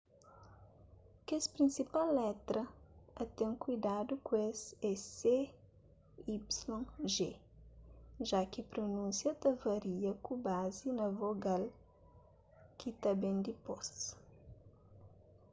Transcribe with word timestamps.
kes 1.25 1.43
prinsipal 1.55 2.07
letra 2.21 2.61
a 3.21 3.23
ten 3.37 3.51
kuidadu 3.63 4.13
ku 4.25 4.31
es 4.49 4.59
é 4.91 4.91
c 5.17 5.19
y 6.33 6.35
g 7.13 7.15
já 8.29 8.41
ki 8.51 8.61
prunúnsia 8.71 9.31
ta 9.41 9.49
varia 9.63 10.11
ku 10.25 10.33
bazi 10.45 10.87
na 10.99 11.07
vogal 11.19 11.63
ki 12.79 12.89
ta 13.01 13.11
ben 13.21 13.37
dipôs 13.45 13.89